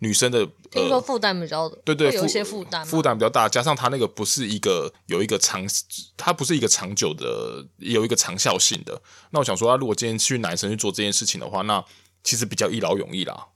[0.00, 5.64] 女生的听说负担比较、呃、对对，有一些负担负担比较大，加上它那个不是一个有一个长，
[6.16, 9.00] 它不是一个长久的，有一个长效性的。
[9.30, 11.82] 那我想说，他如果今天去男生去做这件事情的话，那
[12.26, 13.46] 其实比较一劳永逸啦。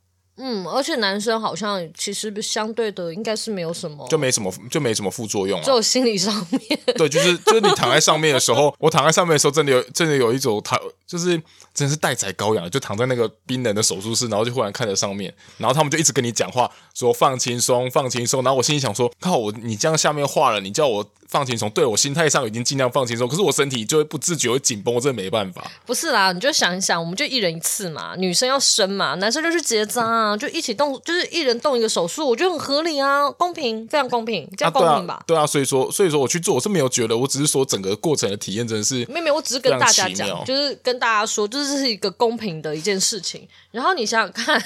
[0.42, 6.80] 嗯，而且男生好像其实相对的应该是没有什么，就没什么就没什么副作用啊，就心理上面。
[6.96, 11.26] 对， 就是就是你躺在上面的时候， 我躺在上面的时候，真的有真的有一种躺，就是
[11.74, 18.42] 真的是待宰羔羊，就躺在那个冰冷的手术室，然后就忽然看着上面，然后他们就一直跟你讲话，说放轻松，放轻松。
[18.42, 21.10] 然后我心里想说，靠我，你这样下面化了，你叫我。
[21.30, 25.70] 放轻松，对，我心态上已经尽量放轻松，可是我身体就会不自觉会紧绷，我真的没办法。
[25.86, 35.14] 不是啦，你就想一想，我们就一人一次嘛，女生要生嘛，男生就去结扎啊，就一起动，就是一人动一个手术，我觉得很合理啊，公平，非常公平，这样公平吧？
[35.14, 43.46] 啊对，啊对啊，所以说，所以说我去做，我是没有觉得，我只是说整个过程的体验真的是，没有没有，我只是跟大家讲，就是跟大家说，就是这是一个公平的一件事情。
[43.70, 44.62] 然后你想想看，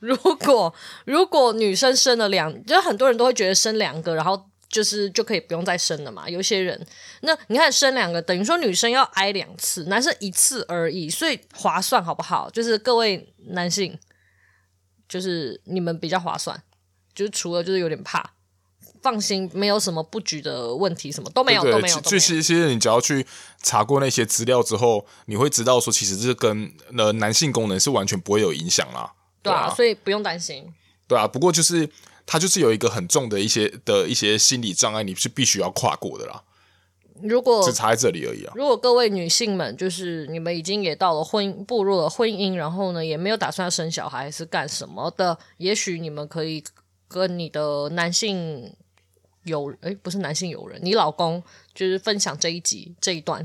[0.00, 4.46] 如果如果女生生了两，就很多人都会觉得生两个，然后。
[4.72, 6.26] 就是就可以不用再生了嘛。
[6.28, 6.86] 有些人，
[7.20, 12.48] 那你看生两个，等于说女生要挨两次，男生一次而已，所以划算好不好？
[12.48, 13.96] 就是各位男性，
[15.06, 16.60] 就是你们比较划算，
[17.14, 18.32] 就是除了就是有点怕，
[19.02, 22.00] 放心，没有什么布局的问题，什么都没有，对对对，都没有。
[22.00, 23.26] 其实其实你只要去
[23.62, 29.12] 查过那些资料之后，你会知道说，其实这跟呃男性功能是完全不会有影响啦。
[29.42, 30.72] 对啊，所以不用担心。
[31.06, 31.86] 对啊，不过就是。
[32.26, 36.42] 他就是有一个很重的一些的一些心理障碍，你是必须要跨过的啦。
[37.22, 38.52] 如果只差在这里而已啊。
[38.56, 46.64] 如果各位女性们，就是你们已经也到了婚步入了婚姻，然后呢，也没有打算要生小孩是干什么的，也许你们可以
[47.08, 48.74] 跟你的男性。
[49.44, 51.42] 有诶，不是男性友人，你老公
[51.74, 53.44] 就是分享这一集这一段，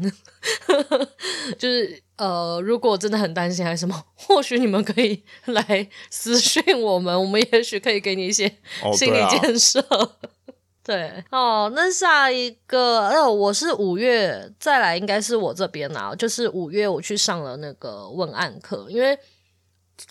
[1.57, 8.47] 就是呃，如果真的很担心还是什么，或许你们可以来私讯我们，我们也许可以给你一些
[8.93, 9.79] 心理建设。
[9.89, 10.11] 哦
[10.83, 19.17] 对，哦，那下一个，呃，我是五月再来，应该是我这边啊，就是五月我去上了那个文案课，因为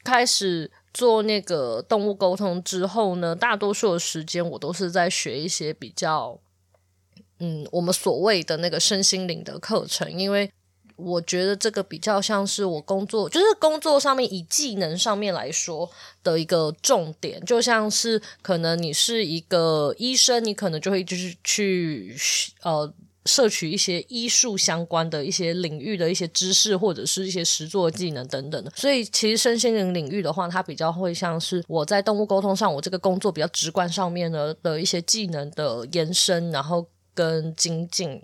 [0.04, 0.70] 开始。
[0.96, 6.40] 做那个动物沟通之后呢，大多数的时间我都是在学一些比较，
[7.38, 10.50] 嗯，我们所谓的那个身心灵的课程，因为
[10.96, 15.90] 我觉得这个比较像是我工作，就是工作上面以技能上面来说
[16.22, 22.16] 的一个重点，就像是可能你是一个医生，你可能就会就是去
[22.62, 22.90] 呃。
[23.26, 28.70] 摄取一些医术相关的一些领域的一些知识，或者是一些实作技能等等的。
[28.76, 38.22] 所以，其实身心灵领域的话，它比较会像是我在动物沟通上，我这个工作比较直观上面的的一些技能的延伸，然后跟精进。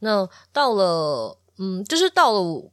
[0.00, 2.70] 那到了，嗯，就是到了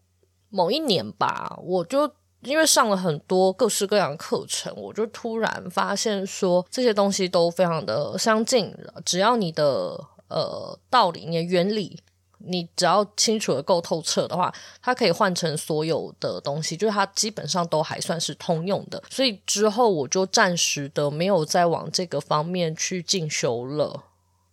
[0.49, 2.11] 某一年吧，我就
[2.43, 10.12] 因为上了很多各式各样的课程，我就突然发现说，这些东西都非常的相近，只要你的。
[10.33, 11.99] 呃，道理，你原理，
[12.39, 19.01] 你只要清楚的够透彻的话，它可以换成所有的东西，就是它基本上都还算是通用的。
[19.09, 24.05] 所以之后我就暂时的没有再往这个方面去进修了。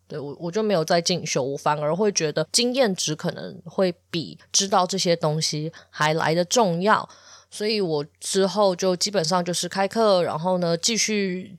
[0.06, 7.08] 对，我我就没有再进修，我反而会觉得经验值可能会比知道这些东西还来得重要。
[7.50, 11.56] 所以我之后就基本上就是开课，然后呢继续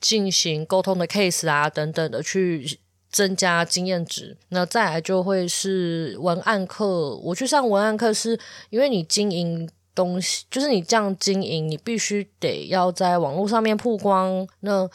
[0.00, 2.80] 进行沟通的 case 啊等等的去。
[3.10, 7.16] 增加经验值，那再来就会是文案课。
[7.16, 8.38] 我去上文案课，是
[8.70, 14.46] 因为你经营东西，就是你这样经营，你必须得要在网络上面曝光。
[14.60, 14.88] 那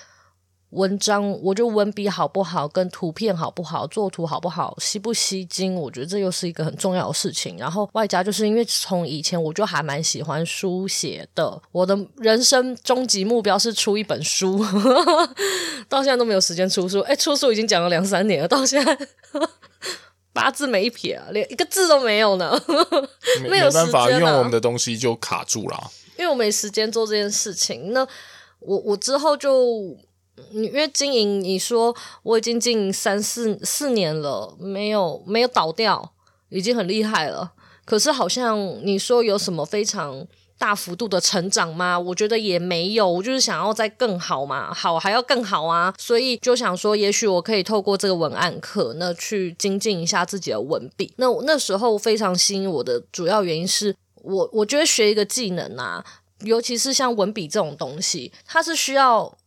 [0.75, 7.57] 文章，我就文笔好不好，跟图片好不好，作图好不好，吸不吸睛，我觉得这又是一个很重要的事情。
[7.57, 14.59] 然后外加就是因为从以前我就还蛮喜欢书写的，我的人生终极目标是出一本书，
[15.87, 16.99] 到现在都没有时间出书。
[16.99, 18.97] 哎，出书已经讲了两三年了，到现在
[20.33, 22.51] 八字没一撇啊，连一个字都没有呢，
[23.49, 27.93] 没有、办法，因为我们的东西就卡住了，因为我没时间做这件事情。
[27.93, 28.05] 那
[28.59, 29.97] 我我之后就。
[30.51, 36.13] 你因为经营，你说我已经经营三四四年了，没有没有倒掉，
[36.49, 37.53] 已经很厉害了。
[37.85, 40.25] 可是好像你说有什么非常
[40.57, 41.99] 大幅度的成长吗？
[41.99, 51.13] 我觉得也没有，我就是想要再更好嘛，好还要更好啊，所以就想说，也许我可以透过这个文案课，那去精进一下自己的文笔。
[51.17, 56.03] 那那时候非常吸引我的主要原因是我，我觉得学一个技能啊，
[56.39, 59.37] 尤其是像文笔这种东西，它是需要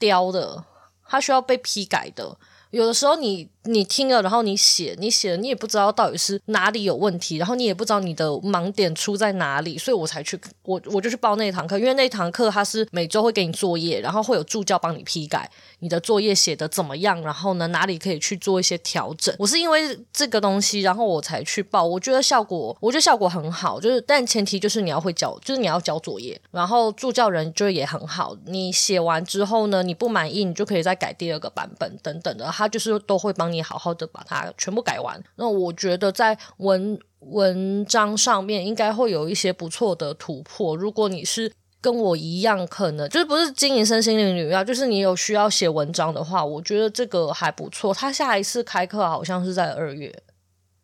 [0.00, 0.64] 雕的，
[1.04, 2.36] 它需要被批改的。
[2.70, 19.34] 有的时候你你听了，然后你写，你写了，你也不知道到底是哪里有问题，然后你也不知道你的盲点出在哪里，所以我才去我我就去报那堂课，因为那堂课他是每周会给你作业，然后会有助教帮你批改你的作业写的怎么样，然后呢哪里可以去做一些调整。
[19.38, 32.46] 我是因为这个东西，然后我才去报，我觉得效果我觉得效果很好，就是但前提就是你要会交，就是你要交作业，然后助教人就也很好，你写完之后呢你不满意，你就可以再改第二个版本等等的。
[32.46, 35.22] 他就是都会帮你好好的把它全部改完。
[35.36, 40.76] 那我觉得在文文章上面应该会有一些不错的突破。
[40.76, 47.94] 如果你是跟我一样，可能就是不是经营身心灵女要，就是你有需要写文章的话，我觉得这个还不错。
[47.94, 50.22] 他下一次开课好像是在二月，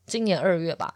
[0.06, 0.94] 今年二月吧。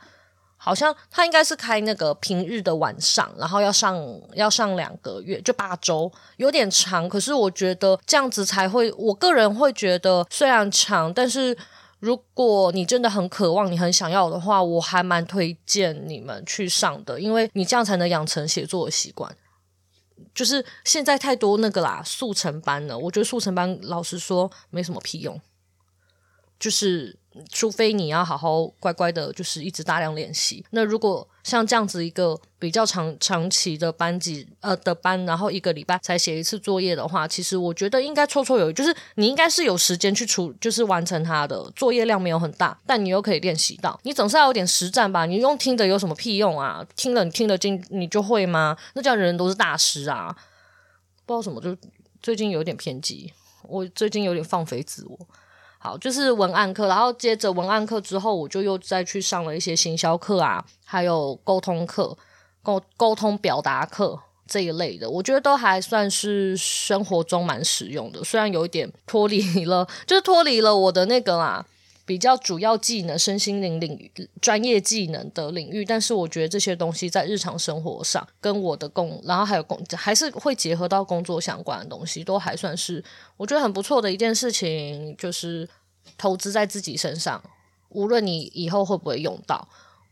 [0.62, 3.99] 好像他应该是开那个平日的晚上，然后要上
[4.35, 7.09] 要上两个月，就八周，有点长。
[7.09, 11.57] 可是我觉得这样子才会，我个人会觉得虽然长，但是
[11.99, 19.35] 如果你真的很渴望，你很想要的话，我还蛮推荐你们去上的，因为你这样才能养成写作的习惯。
[20.35, 25.40] 就是现在太多那个啦，速成班了，我觉得速成班老实说没什么屁用，
[26.61, 27.16] 就是。
[27.49, 30.64] 除非你要好好乖乖的，就是一直大量练习。
[30.70, 38.73] 那如果像这样子一个比较长长期的班级呃的班，然后一个礼拜才写一次作业的话，其实我觉得应该绰绰有余。
[38.73, 43.99] 就是你应该是有时间去处，就是完成它的作业量没有很大，但你又可以练习到。
[44.03, 45.25] 你总是要有点实战吧？
[45.25, 46.85] 你用听的有什么屁用啊？
[46.96, 48.77] 听了你听得进，你就会吗？
[48.94, 50.37] 那这样人人都是大师啊？
[51.25, 51.77] 不知道什么，就
[52.20, 55.16] 最近有点偏激，我最近有点放飞自我。
[55.82, 62.14] 好，就是文案课，然后接着文案课之后，我就又再去上了一些行销课啊，还有沟通课、
[62.62, 71.64] 沟沟通表达课这一类的，我觉得都还算是生活中蛮实用的，虽然有一点脱离了，就是脱离了我的那个啦。
[72.11, 83.01] 比较主要技能、身心灵领域、专业技能的领域，但是我觉得这些东西在日常生活上跟我的工，然后还有工，还是会结合到工作相关的东西，都还算是
[83.37, 85.16] 我觉得很不错的一件事情。
[85.16, 85.68] 就是
[86.18, 87.40] 投资在自己身上，
[87.90, 89.68] 无论你以后会不会用到，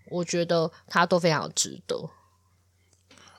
[0.08, 2.08] 我觉得它都非常值得。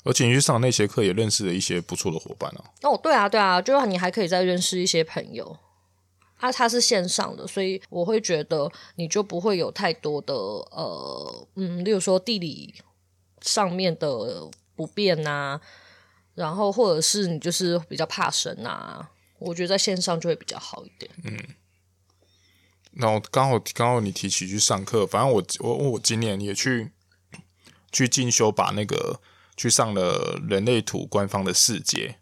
[0.03, 2.59] 而且你去上那些课，也认识了一些不错的伙伴啊。
[2.81, 5.57] 哦，对啊，对啊，就是你还可以再认识一些朋友。
[6.39, 12.73] 啊它是线上的，所以我会觉得你就不会有太多的呃嗯，例如说地理
[13.41, 15.59] 上面的不便呐，
[16.35, 19.07] 然后或者是你就是比较怕生呐，
[19.39, 21.11] 我觉得在线上就会比较好一点。
[21.23, 21.37] 嗯，
[22.93, 26.91] 然后刚好刚好你提起去上课，反正我我我今年也去
[27.91, 29.19] 去进修，把那个
[29.57, 32.18] 去上了人类图官方的四阶。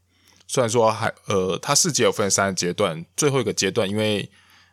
[0.48, 4.28] 虽然说还呃，它四阶有分三个阶段，最后一个阶段因为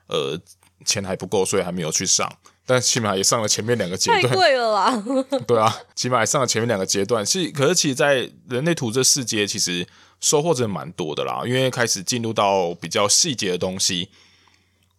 [0.06, 0.40] 呃
[0.84, 2.32] 钱还不够，所以还没有去上。
[2.66, 5.04] 但起码也上了前面两个阶段，太贵了啦！
[5.46, 7.24] 对啊，起码也上了前面两个阶段。
[7.26, 9.86] 是，可是其实，在人类图这四阶，其实
[10.18, 11.42] 收获真的蛮多的啦。
[11.44, 14.08] 因为开始进入到比较细节的东西，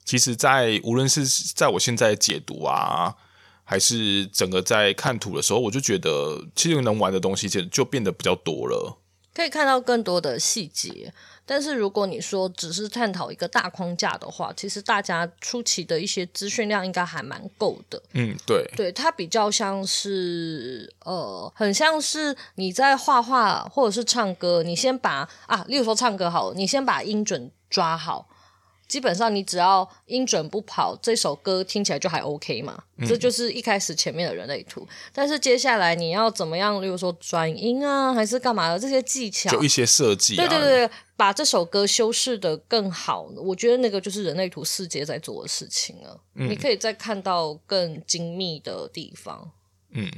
[0.03, 3.15] 其实在，在无论是在我现在解读啊，
[3.63, 8.99] 还是整个在看图的时候，我就觉得其实能玩的东西，其实就变得比较多了。
[9.35, 11.13] 可以看到更多的细节，
[11.45, 18.01] 但是如果你说只是探讨一个大框架的话，其实大家初期的一些资讯量应该还蛮够的。
[18.13, 28.29] 嗯，对，对，它比较像是呃，很像是你在画画或者是唱歌，你先把啊，例如说唱歌好，你先把音准抓好。
[28.87, 32.83] 基本上你只要音准不跑，这首歌听起来就还 OK 嘛。
[32.97, 34.87] 嗯、这就是一开始前面的人类图。
[35.11, 40.47] 但是接下来你要怎么样，例如说转音啊，还是干嘛的这些技巧，就一些设计、啊。
[40.47, 43.23] 对对对，把这首歌修饰的更好。
[43.37, 46.21] 我觉得那个就是人类图世界在做的事情了。
[46.35, 49.51] 嗯、你可以再看到更精密的地方。
[49.91, 50.11] 嗯，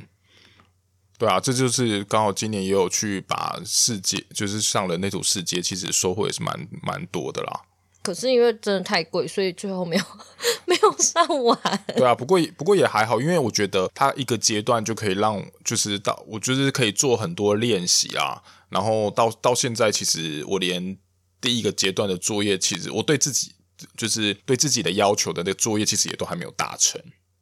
[1.18, 7.62] 对啊，这就是刚好今年也有去把世界，就是上了那组世界，其实收获也是蛮蛮多的啦。
[8.08, 10.04] 可是因为真的太贵，所以最后没有
[10.66, 11.60] 没有上完。
[11.88, 18.42] 对啊，不过不过也还好，因为我觉得它一个阶段就可以让，就是到我就是可以做很多练习啊。
[18.70, 20.98] 然后到到现在，其实我连
[21.42, 23.52] 第一个阶段的作业，其实我对自己
[23.98, 27.02] 就是对自己的要求的那个作业，其实也都还没有达成。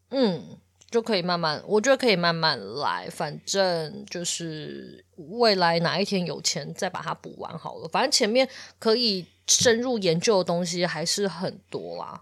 [0.09, 0.57] 嗯。
[0.91, 7.89] 就可以慢慢，我觉得可以慢慢来，反正就是未来哪一天有钱再把它补完好了。
[7.89, 8.47] 反正前面
[8.79, 12.21] 可以深入研究的东西还是很多啦。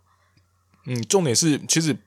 [0.86, 1.98] 嗯，重点是其实，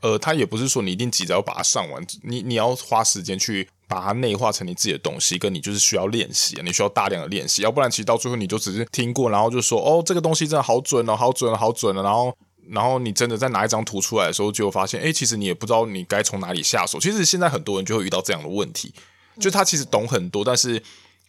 [0.00, 12.36] 呃，他也不是说你一定急着要把它上完，你你要花时间去把它内化成你自己的东西，跟你就是需要练习，你需要大量的练习，要不然其实到最后你就只是听过，然后就说哦，这个东西真的好准哦，好准哦，好准哦，然后
[12.68, 17.00] 然后你真的再拿一张图出来的时候，就发现，哎，其实你也不知道你该从哪里下手。
[17.00, 18.94] 其实现在很多人就会遇到这样的问题，
[19.40, 20.80] 就他其实懂很多，但是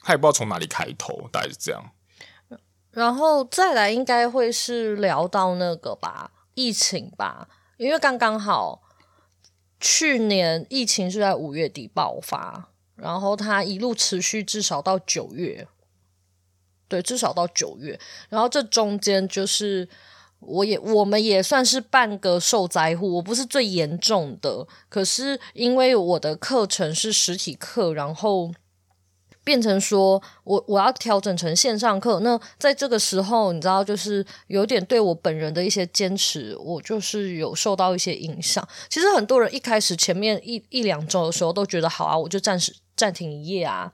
[0.04, 1.84] 他也不知道从哪里开头，大概是这样。
[2.92, 6.32] 然后再来应该会是聊到那个吧。
[6.54, 8.82] 疫情吧，因为刚刚好，
[9.80, 15.66] 去年疫情是在五月底爆发，然后它一路持续至少到九月，
[16.90, 17.98] 对，至少到九月。
[18.28, 19.88] 然后这中间就是，
[20.40, 28.52] 我也我们也算是半个受灾户，我不是最严重的，可是因为我的课程是实体课，然后。
[29.44, 38.68] 变成说我我要调整成线上课，那在这个时候，你知道，就是有点对我本人的一些坚持，我就是有受到一些影响。
[38.90, 43.92] 其实很多人一开始前面一一两周的时候都觉得好啊，我就暂时暂停一夜啊，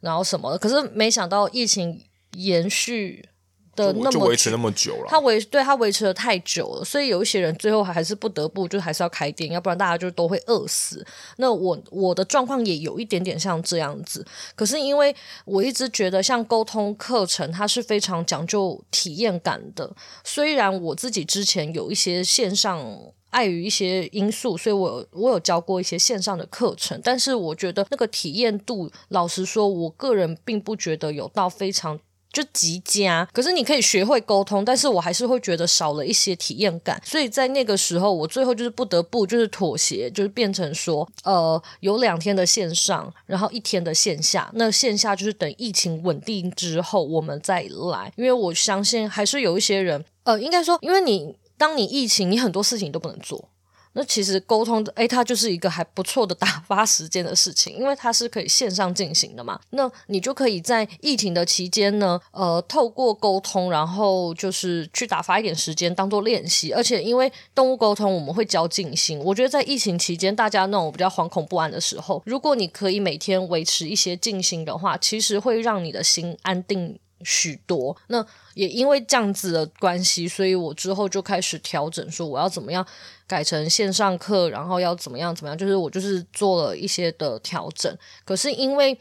[0.00, 0.58] 然后什么的。
[0.58, 2.02] 可是没想到疫情
[2.32, 3.28] 延续。
[3.76, 11.04] 的那么就维持那么久了，他维对他维持的太久了，所以有一些人最后还是不得不就还是要开店，要不然大家就都会饿死。
[11.36, 15.14] 那我我的状况也有一点点像这样子，可是因为
[15.44, 19.90] 我一直觉得像沟通课程，它是非常讲究体验感的。
[20.24, 22.84] 虽然我自己之前有一些线上
[23.30, 31.98] 碍于一些因素，所以我有我有教过一些线上的课程，但是我觉得那个体验度，老实说，我个人并不觉得有到非常。
[32.32, 44.50] 就极佳，可是你可以学会沟通，但是我还是会觉得少了一些体验感，所以在那个时候，我最后就是不得不就是妥协，就是变成说，呃，有两天的线上，然后一天的线下。
[44.54, 53.49] 那线下就是等疫情稳定之后我们再来，因为我相信还是有一些人，呃，应该说，因为你当你疫情，你很多事情都不能做。
[53.92, 59.60] 那其实沟通，诶，它就是一个还不错的打发时间的事情，因为它是可以线上进行的嘛。
[59.70, 66.72] 那你就可以在疫情的期间呢，呃，透过沟通，然后就是去打发一点时间当做练习。
[66.72, 69.18] 而且因为动物沟通，我们会教静心。
[69.18, 77.96] 我觉得在疫情期间，大家那种比较惶恐不安的时候，如果你可以每天维持一些静心的话，其实会让你的心安定许多。
[78.08, 82.86] 那也因为这样子的关系，所以我之后就开始调整，说我要怎么样。
[83.30, 85.56] 改成线上课，然后要怎么样怎么样？
[85.56, 87.96] 就是我就是做了一些的调整。
[88.24, 88.98] 可是因为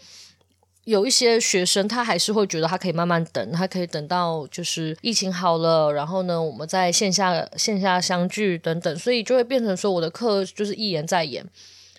[0.84, 11.44] 有一些学生，他还是会觉得他可以慢慢等，他可以等到就是疫情好了，然后呢，我们在线下线下相聚等等，所以就会变成说我的课就是一延再延。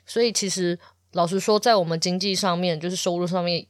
[0.06, 0.78] 所以其实
[1.14, 3.66] 老实说，在我们经济上面，就是收入上面，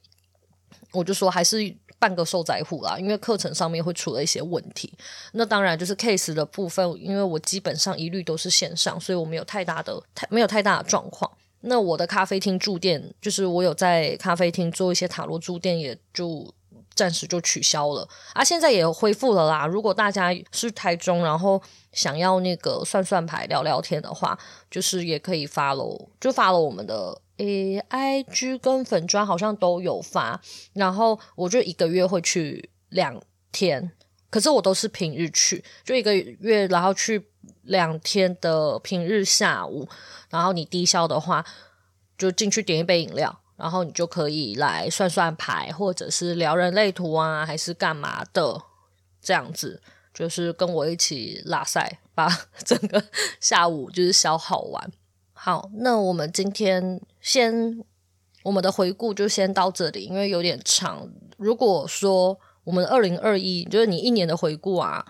[0.91, 1.75] 我就说还是。
[2.01, 4.91] 半个受灾户啦，因为课程上面会出了一些问题。
[5.33, 11.29] 那当然就是 case 的部分，因为我基本上一律都是线上，所以我没有太大的太没有太大的状况。
[11.59, 16.51] 那我的咖啡厅驻店，就是我有在咖啡厅做一些塔罗驻店，也就
[16.95, 18.43] 暂时就取消了啊。
[18.43, 19.67] 现在也恢复了啦。
[19.67, 21.61] 如果大家是台中，然后
[21.93, 24.35] 想要那个算算牌聊聊天的话，
[24.71, 27.15] 就是也可以 follow，就 follow 我们的。
[27.41, 30.39] 诶，IG 跟粉专好像都有发，
[30.73, 33.19] 然后我就一个月会去两
[33.51, 33.91] 天，
[34.29, 37.25] 可是我都是平日去，就一个月，然后去
[37.63, 39.89] 两天的平日下午，
[40.29, 41.43] 然后你低消的话，
[42.15, 48.61] 就进去点一杯饮料，然后你就可以来算算牌，或者是聊人类图啊，还是干嘛的，
[49.19, 49.81] 这样子，
[50.13, 52.29] 就是跟我一起拉赛，把
[52.63, 53.03] 整个
[53.39, 54.91] 下午就是消耗完。
[55.33, 57.81] 好，那我们今天先
[58.43, 61.07] 我们的回顾就先到这里，因为有点长。
[61.37, 65.05] 如果说我们二零二一就是你一年的回顾啊，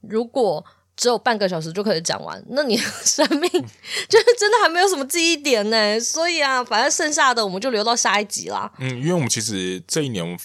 [0.00, 0.64] 如果
[0.96, 3.50] 只有半个小时就可以讲完，那你的生命
[4.08, 5.98] 就是真的还没有什么记忆点呢。
[5.98, 8.72] 所以啊，反正剩下的我们就留到下一集啦。
[8.78, 10.38] 嗯，因为我们其实这一年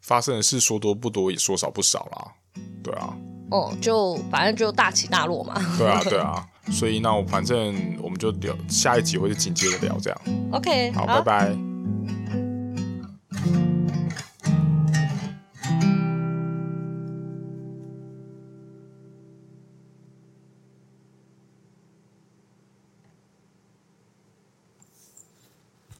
[0.00, 2.32] 发生的事说多不多，也说少不少啦。
[2.82, 3.16] 对啊。
[3.50, 5.54] 哦、嗯，就反正就大起大落嘛。
[5.78, 6.48] 对啊，对啊。
[6.70, 10.20] 所以那我反正我们就聊下一集，或者紧接着聊这样。
[10.52, 11.54] OK，好，拜拜。